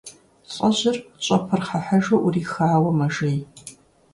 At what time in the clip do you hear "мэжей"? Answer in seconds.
2.97-3.39